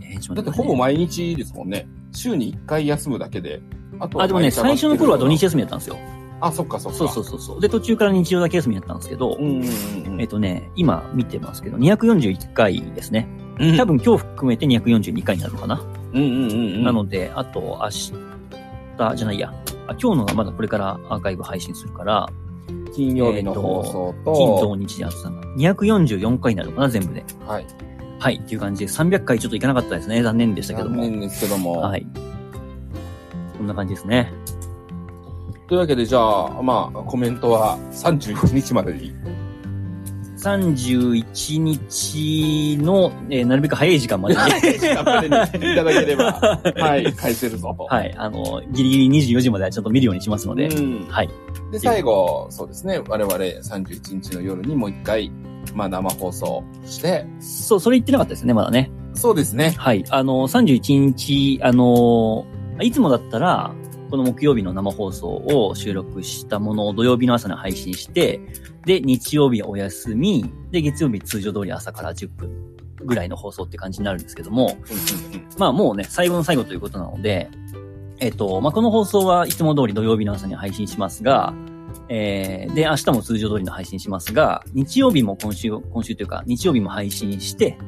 [0.02, 1.88] えーちょっと待だってほぼ毎日ですもんね。
[2.12, 3.62] 週に1回休むだけで。
[3.99, 5.97] あとはあ、でもね、最初の頃は土日休みだったんですよ。
[6.41, 6.97] あ、そっかそっか。
[6.97, 7.62] そうそうそうそう。
[7.62, 10.21] で、途中から日曜だけ休みだったんですけど、うんうんうんうん。
[10.21, 13.28] えっとね、今見てますけど、241回ですね。
[13.60, 15.82] うん多分今日含めて242回になるのかな。
[16.13, 16.84] うんうんうんうん。
[16.84, 18.13] なので、あと明日、
[19.15, 19.54] じゃないや。
[19.88, 22.30] あ今日のがまだこれからアーカイブ配信するから、
[22.95, 25.41] 金曜日の放送と、金土日であったの。
[25.56, 27.23] 244回になるのかな、全部で。
[27.45, 27.65] はい。
[28.19, 28.36] はい。
[28.36, 30.21] っていう感じで、300回ちょっといかなかったですね。
[30.23, 30.95] 残念でしたけども。
[30.95, 31.73] 残念ですけども。
[31.80, 32.06] はい。
[33.58, 34.32] こんな感じですね。
[35.67, 39.13] というわけで、じゃあ、まあ、コメントは31日までに。
[40.43, 44.41] 31日の、えーなるべく早い時間までに。
[44.41, 46.34] いただければ、
[46.77, 47.86] はい、返せるぞと。
[47.86, 48.13] はい。
[48.17, 50.67] あの、ギリギリ24時まではちょっと見るようにしますので。
[50.67, 51.29] うんはい。
[51.71, 55.32] で、最後、そうですね、我々31日の夜にもう一回、
[55.73, 58.91] まあ生放送して、そう、それ言ってなかったですね、まだね。
[59.13, 59.73] そうですね。
[59.77, 60.03] はい。
[60.10, 62.45] あの、31日、あの、
[62.82, 63.73] いつもだったら、
[64.13, 68.39] この木曜日の生放送を収録したものを土曜日の朝に配信して、
[68.86, 74.78] で、日曜日はお休み、で、月曜日通常通り朝から10分ぐらいの放送って感じになるんですけども、
[75.58, 77.49] まあもうね、最後の最後ということなので、
[78.19, 81.52] えっと、まあこの放送はいつも通り土曜日の朝に配信しますが、
[82.08, 87.80] えー、で、明日も通常通りの配信しますが、日曜日も今週、今週というか、日曜日も配信して、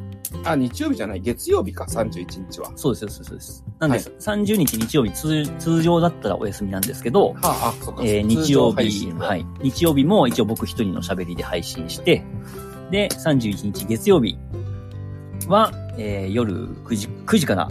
[0.44, 2.72] あ、日曜日じゃない、月曜日か、31日は。
[2.76, 3.66] そうです、そうです、そうです。
[3.80, 8.04] なんで、はい30日日曜日通、通常だったらお休みなんですけど、はあ、あ、そっか。
[8.04, 9.46] えー日曜日、はい。
[9.62, 12.24] 日曜日も一応僕一人の喋りで配信して、
[12.92, 14.38] で、31日月曜日
[15.48, 17.70] は、えー夜9時、9時から、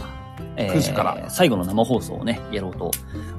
[0.57, 2.91] えー9時から最後の生放送をね、やろうと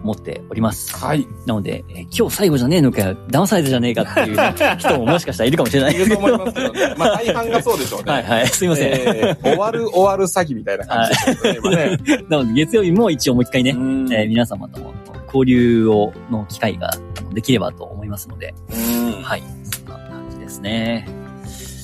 [0.02, 0.94] 思っております。
[0.96, 1.26] はい。
[1.46, 4.36] なので、えー今日最後じゃねえのかよ、騙されたじゃねえかっていう
[4.78, 6.94] 人ももしかしたらいるかもしれないいると思いますけどね。
[6.96, 8.12] まあ、 大半がそうでしょうね。
[8.12, 8.92] はいはい、すいません。
[8.92, 11.98] えー終わる終わる詐欺みたいな感じですね、今ね。
[12.28, 14.92] なので、月曜日も一応もう一回ね、うんえー皆様とも
[15.26, 16.90] 交流を、の機会が
[17.32, 19.42] できればと思いますので、うんはい。
[19.64, 21.08] そんな感じですね。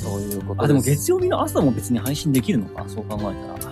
[0.03, 3.72] そういうことあ、でも月曜日の朝も別に配信できるのかそう考えたら。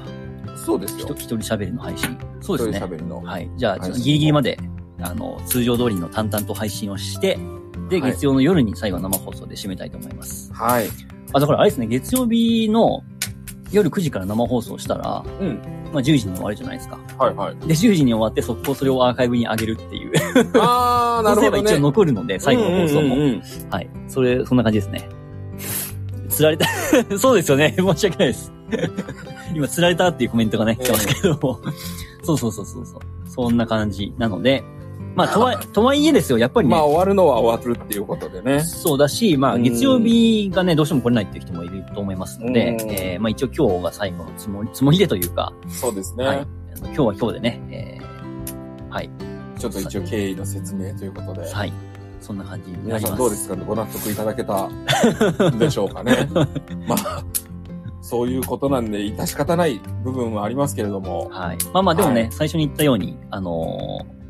[0.65, 1.13] そうですよ一。
[1.13, 2.19] 一人喋りの配信。
[2.41, 2.85] そうですね一。
[2.85, 3.21] 人喋りの。
[3.21, 3.51] はい。
[3.57, 4.59] じゃあ、配信ギリギリまで、
[5.01, 7.39] あの、通常通りの淡々と配信をして、
[7.89, 10.53] で、はい月曜の夜に最後生放送で締めたいと思います。
[10.53, 10.89] はい。
[11.33, 13.03] あ、だからあれですね、月曜日の
[13.73, 15.61] 夜9時から生放送したら、うん。
[15.93, 16.99] まあ10時に終わるじゃないですか。
[17.19, 17.57] はいはい。
[17.57, 20.13] で、10時に終わって速攻それをアーカイブに上げるっていう。
[20.61, 21.41] あー、 なるほどね。
[21.41, 23.17] そうすれば一応残るので、最後の放送も。
[23.71, 23.91] はい。
[24.07, 25.09] それ、そんな感じですね。
[26.29, 26.67] 釣られた、
[27.19, 27.75] そうですよね。
[27.77, 28.53] 申し訳ないです。
[29.55, 31.59] 今、釣られたっていうコメントがね、来てますけども。
[32.23, 33.01] そうそうそうそうそう。
[33.27, 34.63] そんな感じなので、
[35.17, 38.61] まあ、とは、とはいえですよ、やっぱりね、まあ、終わるのは終わるっていうことでね。
[38.61, 46.25] そうだし、まあ、うん月曜日がね、どうしても来れないっていう人もいると思いますので、うんえーまあ一応今日が最後のつもり、つもりでというか、そうですね。
[46.25, 46.47] はい。
[46.85, 49.11] 今日は今日でね、えーはい。
[49.59, 51.53] ちょっと一応経緯の説明ということで。
[51.53, 51.73] はい。
[52.21, 53.07] そんな感じにな皆ります。
[53.09, 53.57] さんどうですか？
[53.57, 54.69] ねご納得いただけた
[55.59, 56.29] でしょうかね。
[56.87, 57.25] まあ、
[58.11, 61.29] そういうことなんで、致し方ない部分はありますけれども。
[61.31, 61.59] はい。
[61.73, 64.21] まあまあでもね、はい最初に言ったように、あのー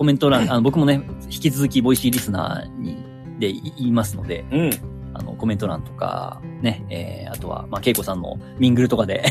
[0.00, 2.96] コメント欄、あの僕もね、引き続きボイシーリスナーに、
[3.38, 4.70] で言いますので、うん。
[5.12, 9.24] あの、コメント欄とか、ね、えー、あとは、まあ、ケイコさんのミングルとかで、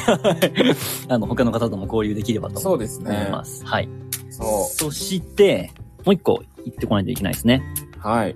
[1.09, 3.29] あの、他の方とも交流できればとそうです思いね。
[3.31, 3.65] ます。
[3.65, 3.89] はい。
[4.29, 5.71] そそして、
[6.05, 7.63] もう一個言ってこないといけないですね。
[7.97, 8.07] う。
[8.07, 8.35] はい。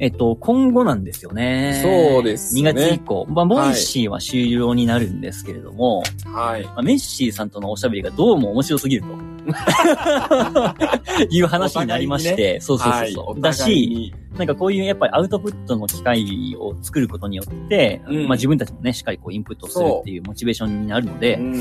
[0.00, 1.80] えっと、今後なんですよね。
[1.82, 3.26] そうですね2月以降。
[3.28, 6.64] まあ、ボイシーは終了になるんですけれども、はい。
[6.64, 9.08] まあ、メッシーさんとのおしゃべりがどうも面白すぎると。
[11.30, 13.12] いう話になりまして、そうそうそうはい。
[13.12, 14.14] そう、おだし。
[14.38, 21.54] なんかこういうやっぱりアウトプットの機会を作ることによって、うんまあ自分たちもね、しっかりこうインプットするっていうモチベーションになるので、うん。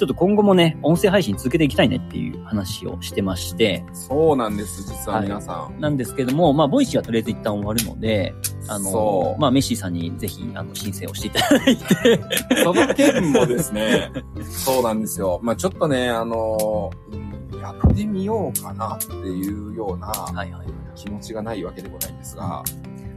[0.00, 5.80] ちょっと今後もね、音声配信続けていきたいねっていう話をしてまして、そうなんです、実は皆さん。
[5.80, 8.34] なんですけども、まあ、ボイシーはとりあえず一旦終わるので、
[8.66, 12.20] あその、うまあ、メッシーさんにぜひ、あの、申請をしていただいて、
[12.62, 14.10] その件もですね、
[14.48, 15.40] そうなんですよ。
[15.42, 20.66] まあちょっとね、あの、うんやってみようかなっていうようなはいはい。
[21.00, 22.62] 気持ちがないわけでもないんですが、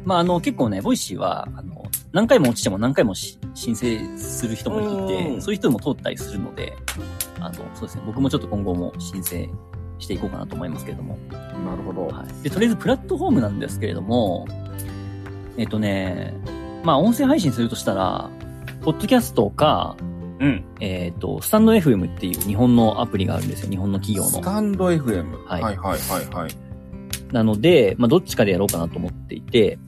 [0.05, 6.73] まあ、あの、結構ね、ボイシーは、あの、何回も落ちても何回もし申請する人もいて、うんそういう人も通ったりするので、
[7.39, 9.49] あの、そうですね、僕もちょっと今後も申請
[9.99, 11.17] していこうかなと思いますけれども。
[11.31, 12.07] なるほど。
[12.07, 12.43] はい。
[12.43, 14.47] で、とりあえずプラットフォームなんですけれども、
[15.57, 16.33] えっとね、
[16.83, 18.29] まあ、音声配信するとしたら、
[18.81, 19.95] ポッドキャストか、
[20.39, 20.65] うん。
[20.81, 23.69] えっ、と、スタンド FM っていう日本のアプリがあるんですよ。
[23.69, 24.29] 日本の企業の。
[24.29, 25.45] スタンド FM。
[25.45, 26.51] はいはいはいはいはい。
[27.33, 29.79] なので、まあ、どっちかでやろうかなと思っていて、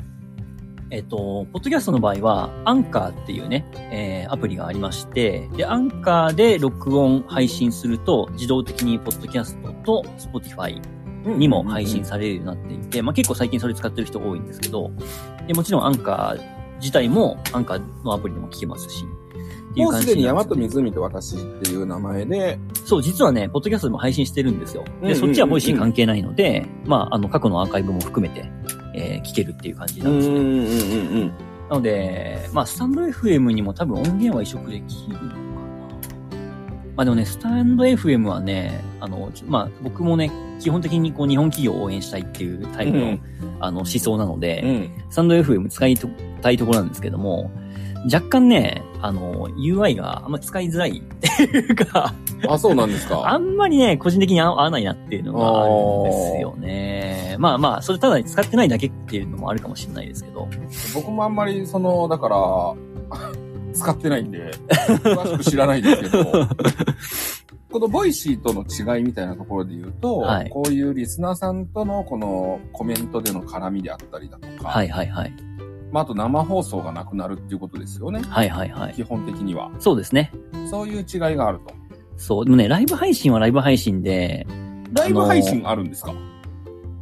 [0.89, 10.81] えっ、と、ポッドキャストの場合は、アンカーっていうね、えーアプリがありまして、で、アンカーで録音配信すると、自動的にポッドキャストと Spotify
[11.25, 14.91] にも配信されるようになっていて、まあ結構最近それ使ってる人多いんですけど、
[15.47, 19.05] でもちろんアンカー自体もアンカーのアプリでも聞けますし、
[19.71, 24.83] っていうもう感すでに山と湖と私っていう名前で、そう、実はね、ポッドキャストでも配信してるんですよ。
[24.83, 28.49] で、うんうんうんうんそっちはボイシー関係ないので、まあ、あの、過去のアーカイブも含めて、
[28.93, 30.35] えー聞けるっていう感じなんですね。
[30.35, 30.41] んう
[31.25, 31.31] ん
[31.67, 35.35] なので、まあ、スタンド FM にも多分音源は移植できるのかな。
[36.95, 43.21] まあでもね、スタンド FM はね、あの、まあ僕もね、基本的にこう日本企業を応援したいっていうタイプの、うん
[43.59, 44.91] あの思想なので、うん。
[45.09, 45.97] スタンド FM 使い
[46.41, 47.51] たいところなんですけども、
[48.11, 52.13] 若干ね、あの、UI があんま使いづらいっていうか、
[52.47, 53.37] あ、そうなんですあか。
[53.37, 57.35] んまりね、個人的に合わないなっていうのがあるんですよね。
[57.39, 60.47] まあまあ、それただ使ってないだけっていうのもあるかもしれないですけど。
[60.93, 62.37] 僕もあんまり、その、だから、
[63.73, 66.47] 使ってないんで、詳しく知らないですけど、
[67.71, 75.33] このボイシーとの違いみたいなところで言うと、はいこういうリスナーさんとのこのコメントでの絡みであったりだとか、はいはいはい。
[75.95, 78.21] まあ、あと生放送がなくなるっていうことですよね。
[78.27, 78.93] はいはいはい。
[78.93, 79.71] 基本的には。
[79.79, 80.29] そうですね。
[80.69, 81.73] そういう違いがあると。
[82.17, 82.43] そう。
[82.43, 84.45] でもね、ライブ配信はライブ配信で、
[84.91, 86.13] ライブ配信あるんですか？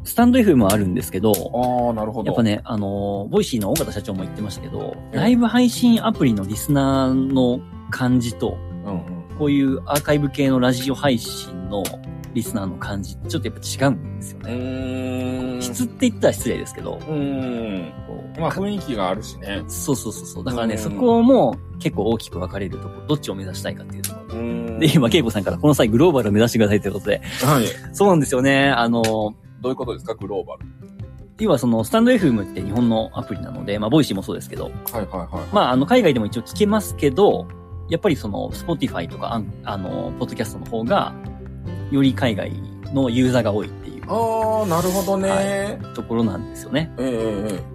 [0.03, 2.27] スタンド FM はあるんですけど、ああ、なるほど。
[2.27, 9.37] やっぱね、あの、ボイシーの緒方社長も言ってましたけど、えライブ配信アプリのリスナーの感じと、うんうん。
[9.39, 11.83] こういうアーカイブ系のラジオ配信の
[12.35, 14.53] リスナーの感じちょっとやっぱ違うんですよね。
[15.63, 17.91] 質って言ったら失礼ですけど、うーん。
[18.07, 19.63] こうまあ雰囲気があるしね。
[19.67, 20.43] そうそうそうそう。
[20.43, 24.79] だからね、うんそこも結構大きく分かれるところ、どっちを目指したいかっていうところ。
[24.79, 27.65] で、今、ケイコさんからこの際グローバルを目指してくださいということで、はい。
[27.95, 28.69] そうなんですよね。
[28.69, 29.33] あの、ど
[29.65, 30.65] ういうことですか、グローバル。
[31.39, 35.53] 要はその、スタンド FM って日本のアプリなので、まあ、ボイシーもそうですけど、はいはいはい。
[35.53, 37.47] まあ、あの、海外でも一応聞けますけど、
[37.89, 41.13] やっぱりその、Spotify とか、あんあの、ポッドキャストの方が、
[41.91, 42.51] より海外
[42.93, 43.69] のユーザーが多い
[44.07, 45.29] ああ、なるほどね。
[45.29, 46.91] はえところなんですよね。
[46.97, 47.73] えええええ。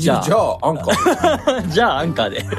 [0.00, 1.68] じゃあじゃあ、アンカー。
[1.70, 2.42] じゃあ、アンカーで。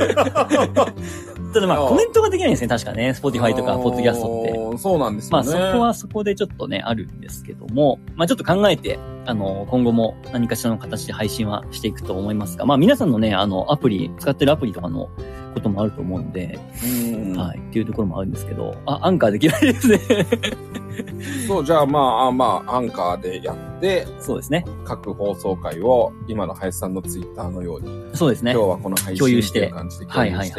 [1.51, 3.09] ただまあコメントができないんですね、確かね。
[3.09, 4.45] Spotify とか、ポッドキャストっ
[4.77, 5.71] そうなんですまあ、よね。
[5.71, 15.09] そこはそこでちょっとね、あるんですけども、まあ、ちょっと考えて、あの、今後も何かしらの形で配信はしていくと思いますが、まあ、皆さんのね、あの、アプリ、使ってるアプリとかの
[15.53, 19.99] こともあると思うんで、うんはい、っていうところもあるんですけど、あ、アンカーできないですね。
[21.47, 24.65] そう、じゃあまあ、あまあ、アンカーでやって、そうですね。
[24.85, 28.69] 各放送回を今の林さんのツイッターのように、そうですね今日。
[28.69, 30.51] はこの配信共有してっていはいはい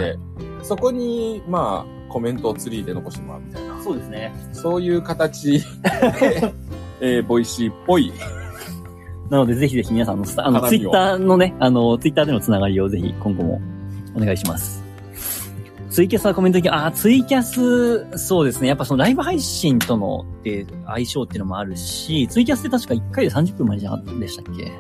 [0.63, 4.33] そこに、まあ、コメントをツリーで残してもらうみたいな、そうですね。
[4.53, 5.65] そういう形で、
[7.01, 8.13] えーボイシーっぽい、
[9.31, 13.61] なので、ぜひぜひ皆さんのあの、ツイッターのね、あの、ツイッターでのつながりをぜひ今後も
[14.17, 14.81] お願いします。
[15.89, 18.69] ツイキャスはコメント的、あー、ツイキャス、そうですね。
[18.69, 24.73] やっぱそのライブ配信とのって相性っていうのもあるし、ツイキャスって確か1回で30分までじゃなかったんでしたっけ？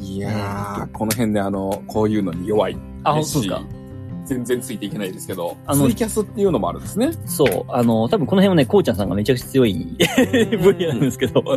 [0.00, 2.76] いやー、この辺であの、こういうのに弱い。
[3.04, 3.62] あ、そうですか？
[4.24, 7.12] 全然ついていけないですけど、あのツイキャスっていうのもあるんですね。
[7.26, 7.64] そう。
[7.68, 9.74] あの、多分この辺はね、こうちゃんさんがめちゃくちゃ強い
[10.62, 11.42] 分野なんですけど。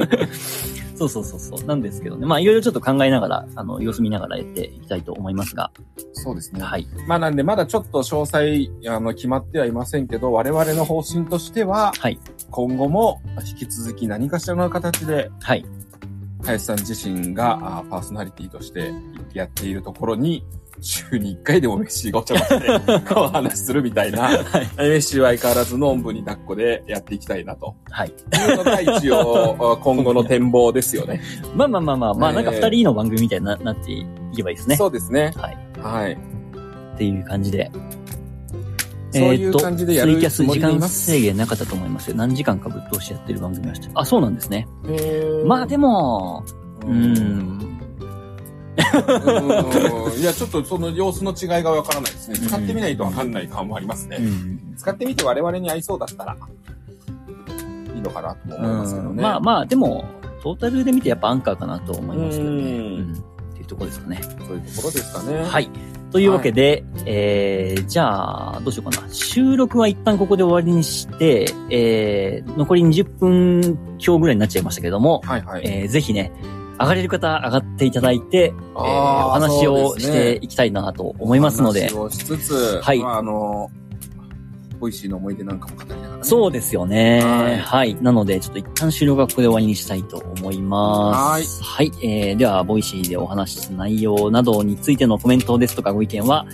[0.96, 1.66] そうそうそうそう。
[1.66, 2.26] なんですけどね。
[2.26, 5.70] まあ、いろいろちょっと考えながら、あの、様子見ながらやっていきたいと思いますが。
[6.14, 6.62] そうですね。
[6.62, 6.88] はい。
[7.08, 12.18] まあなんで、まだちょっと詳細、あの、決まってはいませんけど、我々の方針としては、はい。
[12.50, 15.66] 今後も引き続き何かしらの形で、はい。
[16.46, 18.94] 林さん自身があパーソナリティとして
[19.34, 20.46] やっているところに、
[20.82, 24.38] 週に1回でもメッシーがお茶までお話しするみたいな、はい。
[24.78, 28.10] メッシーは相変わらずのおんぶに抱っこでやっていきたいなとはい。
[28.10, 31.22] いうのが一応 今後の展望ですよね。
[31.56, 34.76] まあまあまあまあ、まあえーなんか二人の番組みたいにななっていけばいいですね。
[34.76, 35.32] そうですね。
[35.36, 35.58] はい。
[35.82, 36.14] はい。
[36.14, 37.72] っていう感じで。
[39.12, 42.18] そういう感じでやるツイキャス時間制限なかったと思いますよ。
[42.18, 43.90] 何時間かぶっ通してやってる番組ました。
[43.94, 44.68] あ、そうなんですね。
[44.90, 46.44] えーまあでも、
[46.82, 47.75] うーん。
[50.20, 52.38] いや、ちょっとその様子の違いがわからないですね。
[52.38, 54.18] 使ってみないとわかんない感もありますね。
[54.20, 56.36] うん使ってみて我々に合いそうだったら、
[57.96, 59.24] いいのかなとも思いますけどね。
[59.24, 60.06] まあまあ、でも、
[60.44, 62.56] トータルで見てやっぱアンカーかなと思いますけどね。
[62.56, 64.20] うんうんっていうところですかね。
[64.22, 65.44] そういうところですかね。
[65.44, 65.70] はい。
[66.12, 69.10] というわけで、えー、じゃあ、どうしようかな。
[69.12, 75.62] 収録は一旦ここで終わりにして、えー、残り20分強ぐらいになっちゃいましたけども、はいはい。
[75.66, 76.32] えー、ぜひね、
[76.80, 83.70] 上がれる方上がっていただいて、えーお話をしていきたいなと思いますので、お話をしつつ、はいまあ、あの、
[84.80, 86.24] ボイシーの思い出なんかも語りながらね。
[86.24, 87.22] そうですよね。
[87.22, 87.96] はいはい。
[88.02, 91.64] なので、ちょっと一旦収録はここで終わりにしたいと思います。
[91.64, 91.92] はい。
[92.04, 96.46] えー、では、ボイシーでお話しした内容などについてのコメントですとかご意見は、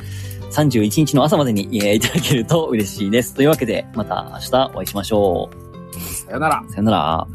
[0.51, 3.33] 31日の朝までに、えーいただけると嬉しいです。
[3.33, 6.71] というわけで、また明日お会いしましょう。
[6.71, 7.00] さよなら。
[7.00, 7.27] さよなら。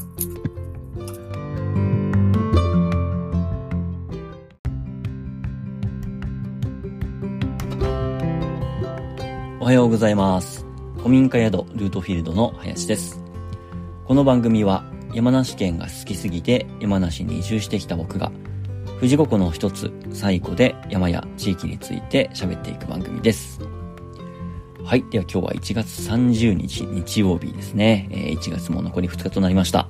[9.66, 10.64] おはようございます。
[10.98, 13.20] 古民家宿ルートフィールドの林です。
[14.05, 18.31] この番組は山梨県が好きすぎて山梨に移住してきた僕が
[19.00, 23.61] 富士五湖の一つ最古で山や地域について喋っていく番組です。
[24.85, 25.05] はい。
[25.11, 28.09] では今日は1月30日日曜日ですね。
[28.12, 29.88] えー1月も残り2日となりました。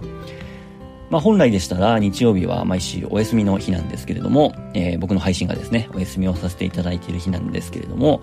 [1.10, 8.22] まあ本来でしたら日曜日は毎週お休みの日なんですけれども、えー僕の配信がですね、お休みをさせていただいている日なんですけれども、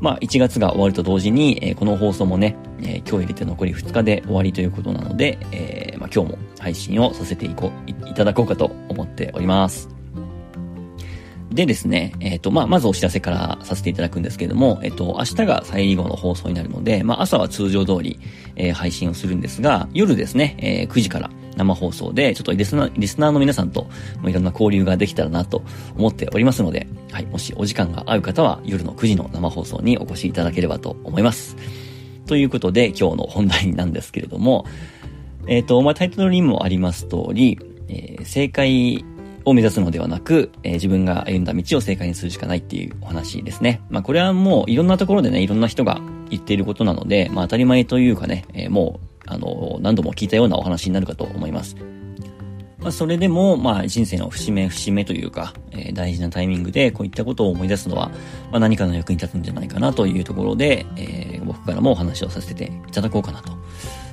[0.00, 9.96] まあ1月が終わると同時に、えーこの放送もね、えー今日入れて残り2日で終わりということなので、えーまあ今日も配信をさせていこう、いいただこうかと思っております。
[11.50, 18.18] でですね、えっ、と、まあ、まずお知らせからさせていただくんですけれども、えっ、と、明日が最後の放送になるので、まあ、朝は通常通り、
[18.56, 23.88] え配信をするんですが、夜ですね、え9時から生放送で、ちょっとリスナー、リスナーの皆さんと、
[24.24, 25.62] いろんな交流ができたらなと
[25.96, 31.56] 思っておりますので、はい、もしお時間が合う方は、夜の9時の生放送にお越しいただければと思います。
[32.26, 34.66] ということで、今日の本題なんですけれども、
[35.48, 39.04] えっ、と、まあ、タイトルにもあります通り、えー正解
[39.46, 43.80] を目指すのではなく、えー、自分が歩んだ道を正解にするしかないっていうお話ですね。
[43.88, 51.76] まあこれはもういろんなところでね、いろんな人が言っていることなので、まあ当たり前というかね、えー、もう、あの、何度も聞いたようなお話になるかと思います。
[52.78, 58.10] まあ、それでも、まあ、人生の節目節目というか、えー、大事なタイミングでこういったことを思い出すのは、
[58.52, 63.52] まあ、何かの役に立つんじゃないかなというところで、えー、僕からもお話をさせていただこうかなと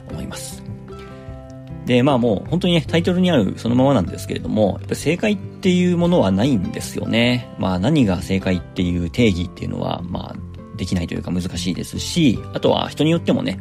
[0.09, 0.63] 思います。
[1.85, 7.49] で、まあもう本当にね、タイトルにあるそのままなんですけれども、やっぱ正解っていうものはないんですよね。
[7.59, 10.35] まあ何が正解っていう定義っていうのは、まあ
[10.75, 13.59] できないというか難しいですし、あとは人によってもね、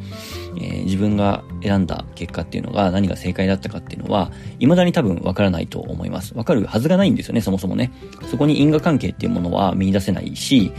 [0.57, 6.35] えー、自分が選んだ結果っていうのが何が正解だったかっていうのは、未だに多分わからないと思います。
[6.37, 7.93] わかるはずがないんですよね、そもそもね。
[8.31, 10.73] そこに因果関係っていうものは見出せないし、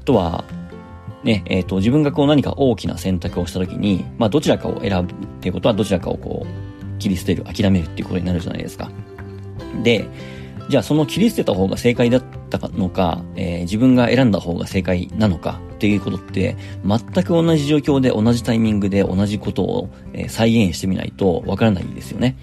[0.00, 0.44] あとは、
[1.22, 8.90] ね、えっ、ー、と、自分がこう何か大きな選択をした時に、まあどちらかを選ぶっていうことはどちらかをこう、切り捨てる、諦めるっていうことになるじゃないですか。
[9.82, 10.08] で、
[10.68, 19.90] じゃあその切り捨てた方が正解だったのか、えー、自分が選んだ方が正解なのかっていうことって、全く同じ状況で同じタイミングで同じことを、
[20.28, 22.36] 再現してみないとわからないんですよね。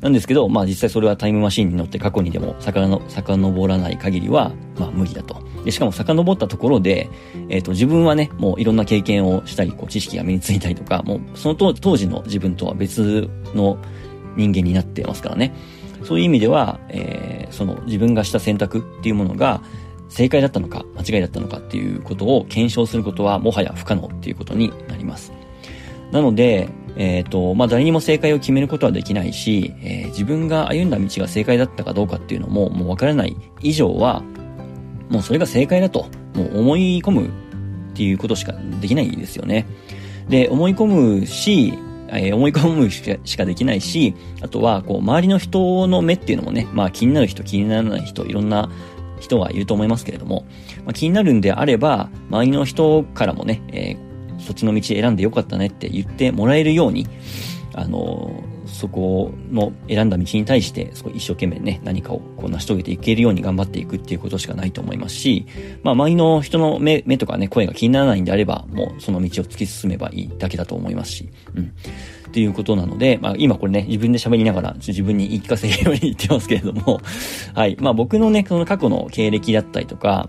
[0.00, 5.42] なんですけど、まあ実際それはタイムマシンに乗って過去にでも遡らない限りは、まあ無理だと。
[5.64, 7.10] で、しかも遡ったところで、
[7.48, 13.76] えっ、ー、と自分はね、もういろんな経験をしたり、こう知識が身についたりとか、もうその当時の自分とは別の
[14.36, 15.52] 人間になってますからね。
[16.04, 19.62] そういう意味では、えー、その自分がした選択っていうものが
[20.08, 25.32] 正解だったのか間違いだったのかっていうことを検証することはもはや不可能っていうことになります。
[26.12, 34.22] なので、えっ、ー、と、まあ、誰にも正解を決めることはできないし、えー、自分が歩んだ道が正解だったかどうかっていうのももうわからない以上は、
[35.10, 37.30] もうそれが正解だと、もう思い込むっ
[37.94, 39.66] ていうことしかできないですよね。
[40.28, 41.74] で、思い込むし、
[42.08, 48.70] えー、思い込むしかできないし、あとは、こう、周りの人の目っていうのもね、まあ気になる人、気にならない人、いろんな
[49.20, 50.46] 人はいると思いますけれども、
[50.84, 57.06] まあ、気になるんであれば、周りの人からもね、えー、そっちの道選んでよかったねって言ってもらえるように、
[57.74, 65.46] あのーそこの選んだ道に対して、一生懸命ね、何かをこう成し遂げていけるように頑張っていくっていうことしかないと思いますし、
[65.82, 71.72] まあ、周りの人の目、目とかね、声が気にならないんであれば、もうその道を突き進めばいいだけだと思いますし、うん。
[72.28, 77.00] っていうことなので、まあ、今これね、自分で喋りながら、自分に言い聞かせるように言ってますけれども、
[77.54, 77.76] はい。
[77.80, 80.28] まあ、僕のね、その過去の経歴だったりとか、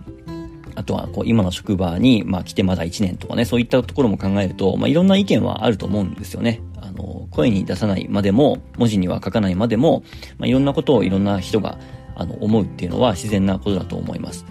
[0.73, 6.61] あとは、こう、今の職場に、まあ、来てまだ1年とかね、そういったところも考えると、まあ、いろんな意見はあると思うんですよね。
[6.83, 10.03] あの、声に出さないまでも、文字には書かないまでも、
[10.37, 11.77] まあ、いろんなことをいろんな人が、
[12.15, 14.45] あの、思うっていうのは自然なことだと思います。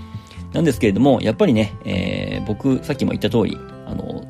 [0.53, 3.57] なんですけれども、やっぱりね、えー、僕、さっきも言った通り、
[3.87, 4.27] あの、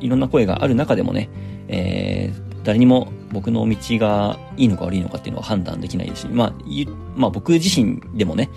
[0.00, 1.28] いろんな声がある中でもね、
[1.68, 6.54] えー、誰にも僕の道がいいのか悪いのかっていうのは判断できないですし、まあ、
[7.14, 8.50] まあ僕自身でもね、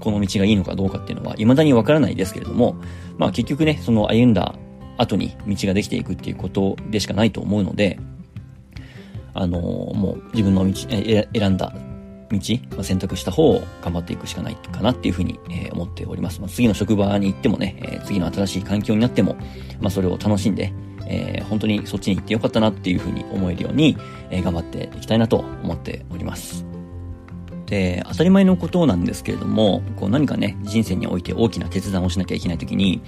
[0.00, 2.76] この道がいいのかどうかっていうのは未だにわからないですけれども、
[3.16, 4.54] まあ結局ね、その歩んだ
[4.98, 7.98] 後に道ができていくっていうことでしかないと思うので、
[9.32, 9.62] あのー、
[9.94, 11.72] もう自分の道、え選んだ
[12.30, 16.40] 道、まあ、選択した方を頑張っていくしかないかなっていうふうに、えー、思っております。
[16.40, 19.36] まあ、次の職場に行ってもね、えー、次の新しい環境になっても、
[19.80, 20.72] まあ、それを楽しんで、
[21.06, 23.96] えー、本当にそっちに行ってよかったなっていうふうに思えるように、
[24.30, 26.66] え、頑張っていきたいなと思っております。
[27.66, 33.02] で、当たり前のことなんですけれども、こう何かね、人生において大きな決断をしなきゃいけないときに、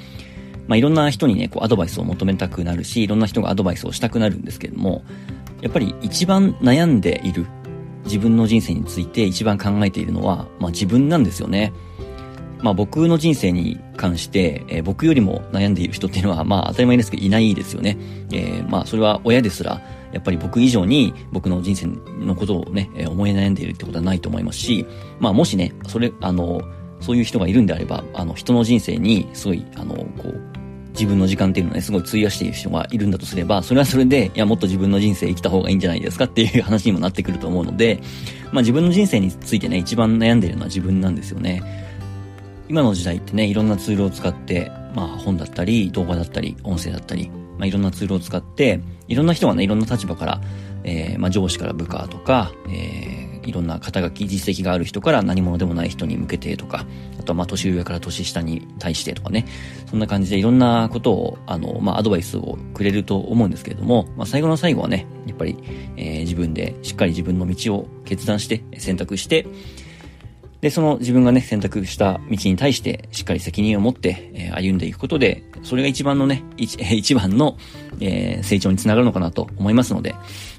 [0.66, 5.02] まあ、いろんな人にね、こう、アドバイスを求めたくなるし、いろんな人がアドバイスをしたくなるんですけれども、
[5.61, 7.46] やっぱり一番悩んでいる、
[8.04, 11.72] 自分の人生について一番考えているのは、まあ、自分なんですよね。
[12.62, 17.96] まあ僕の人生に関して、えー、僕よりも悩んでいる人っていうのは、まあ当たり前ですけどいないですよね。
[18.32, 19.80] えー、まあそれは親ですら、
[20.12, 21.86] やっぱり僕以上に僕の人生
[22.24, 24.86] のことをね、思い悩んでいるってことはないと思いますし、
[25.20, 26.61] まあもしね、それ、あの、
[27.01, 30.51] そういう人がいるんであれば、あの、人の人生にすごい、あの、こう、
[30.92, 38.01] 自分の時間っていうのをね、すごい費やしている人がいるんだとすれば、それはそれで、いや、もっと自分の人生生きた方がいいんじゃないですかっていう 話にもなってくると思うので、
[38.53, 41.62] まあ自分の人生についてね、一番悩んでいるのは自分なんですよね。
[42.68, 50.40] 今の時代ってね、いろんなツールを使って、まあ本だったり、動画だったり、音声だったり、まあいろんなツールを使って、いろんな人がね、いろんな立場から、
[50.84, 56.86] えー、まあ上司から部下とか、えーいろんな肩書き、実績がある人から何者でもない人に向けてとか、
[57.18, 59.47] あとはまあ年上から年下に対してとかね、
[59.91, 65.57] そんな感じでいろんなことを、あの、まあアドバイスをくれると思うんですけれども、まあ最後の最後はね、やっぱり、
[65.97, 69.47] えー、自分でしっかり自分の道を決断して、選択して、
[70.61, 77.57] で、その自分がね、選択した道に対してしっかり責任を持って、えー、歩んでいくことで、それが一番のね、一一番の、
[78.01, 80.14] えー、成長につながるのかなと思いますので、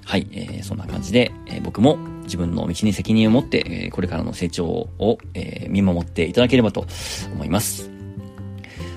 [0.06, 6.86] はい、えー、そんな感じで、えー、僕も自分の道に責任を持って、え、これからの成長を、え、見守っていただければと
[7.34, 7.92] 思います。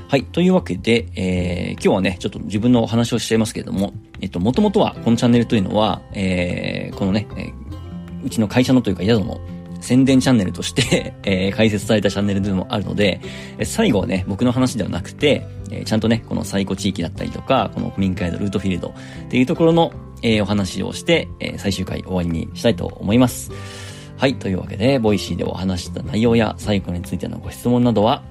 [0.09, 0.25] はい。
[0.25, 9.41] というわけで、えー、今日はね、ちょっと自分のお話をしちゃいますけれども、えっと、もともとはこのチャンネルというのは、えー、このね、えー、うちの会社のというか宿の
[9.85, 13.21] 宣伝チャンネルとして えー、解説されたチャンネルでもあるので、
[13.65, 18.93] 最後はね、僕の話ではなくて、えー、ちゃんとね、この最古地域だったりとか、この古民家宿ルートフィールドっ
[19.29, 23.53] ていうところの、えー、お話をして、えー、最終回終わりにしたいと思います。
[24.17, 24.37] はい。
[24.37, 28.23] というわけで、ボイシーでお話した内容や最後についてのご質問などは、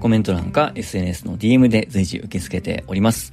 [0.00, 3.32] コメント欄か SNS の DM で随時受け付けております。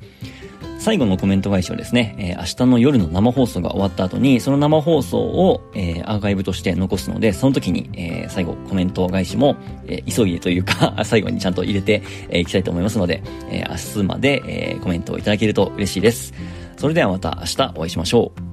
[0.80, 9.58] 最後のコメント返しはですね、えー、明日の夜の生放送が終わった後に、その生放送を、えー、アーカイブとして残すので、その時に、えー、最後コメント返しも、
[9.88, 13.22] え、急いでというか 最後にちゃんと入れてい、えー、きたいと思いますので、
[13.52, 16.34] え、明日まで、え、コメントをいただけると嬉しいです。
[16.78, 18.49] それではまた明日お会いしましょう。